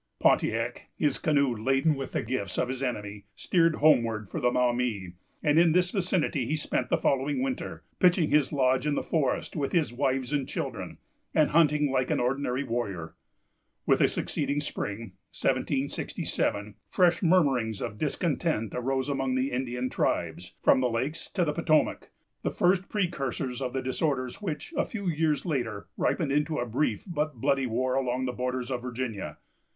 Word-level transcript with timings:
Pontiac, 0.19 0.87
his 0.97 1.19
canoe 1.19 1.55
laden 1.55 1.93
with 1.93 2.13
the 2.13 2.23
gifts 2.23 2.57
of 2.57 2.69
his 2.69 2.81
enemy, 2.81 3.25
steered 3.35 3.75
homeward 3.75 4.31
for 4.31 4.39
the 4.39 4.49
Maumee; 4.51 5.13
and 5.43 5.59
in 5.59 5.73
this 5.73 5.91
vicinity 5.91 6.47
he 6.47 6.55
spent 6.55 6.89
the 6.89 6.97
following 6.97 7.43
winter, 7.43 7.83
pitching 7.99 8.31
his 8.31 8.51
lodge 8.51 8.87
in 8.87 8.95
the 8.95 9.03
forest 9.03 9.55
with 9.55 9.73
his 9.73 9.93
wives 9.93 10.33
and 10.33 10.49
children, 10.49 10.97
and 11.35 11.51
hunting 11.51 11.91
like 11.91 12.09
an 12.09 12.19
ordinary 12.19 12.63
warrior. 12.63 13.13
With 13.85 13.99
the 13.99 14.07
succeeding 14.07 14.59
spring, 14.59 15.13
1767, 15.39 16.73
fresh 16.89 17.21
murmurings 17.21 17.79
of 17.79 17.99
discontent 17.99 18.73
arose 18.73 19.07
among 19.07 19.35
the 19.35 19.51
Indian 19.51 19.87
tribes, 19.87 20.55
from 20.63 20.81
the 20.81 20.89
lakes 20.89 21.29
to 21.33 21.45
the 21.45 21.53
Potomac, 21.53 22.09
the 22.41 22.49
first 22.49 22.89
precursors 22.89 23.61
of 23.61 23.71
the 23.71 23.83
disorders 23.83 24.41
which, 24.41 24.73
a 24.75 24.83
few 24.83 25.05
years 25.07 25.45
later, 25.45 25.85
ripened 25.95 26.31
into 26.31 26.57
a 26.57 26.65
brief 26.65 27.03
but 27.05 27.35
bloody 27.35 27.67
war 27.67 27.93
along 27.93 28.25
the 28.25 28.33
borders 28.33 28.71
of 28.71 28.81
Virginia. 28.81 29.37